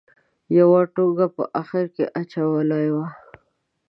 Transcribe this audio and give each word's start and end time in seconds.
یوه 0.57 0.81
ټونګه 0.93 1.27
په 1.35 1.43
اخره 1.61 1.85
کې 1.95 2.05
اچولې 2.19 2.85
وه. 2.93 3.07